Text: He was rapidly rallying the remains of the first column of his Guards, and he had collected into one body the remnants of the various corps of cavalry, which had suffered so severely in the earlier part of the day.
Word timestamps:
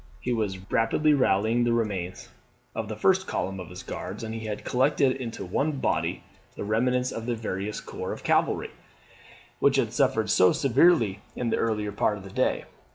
He 0.19 0.33
was 0.33 0.57
rapidly 0.71 1.13
rallying 1.13 1.63
the 1.63 1.73
remains 1.73 2.29
of 2.73 2.87
the 2.89 2.95
first 2.95 3.27
column 3.27 3.59
of 3.59 3.69
his 3.69 3.83
Guards, 3.83 4.23
and 4.23 4.33
he 4.33 4.47
had 4.47 4.65
collected 4.65 5.15
into 5.15 5.45
one 5.45 5.73
body 5.73 6.23
the 6.55 6.63
remnants 6.63 7.11
of 7.11 7.27
the 7.27 7.35
various 7.35 7.79
corps 7.79 8.11
of 8.11 8.23
cavalry, 8.23 8.71
which 9.59 9.75
had 9.75 9.93
suffered 9.93 10.31
so 10.31 10.53
severely 10.53 11.19
in 11.35 11.51
the 11.51 11.57
earlier 11.57 11.91
part 11.91 12.17
of 12.17 12.23
the 12.23 12.31
day. 12.31 12.65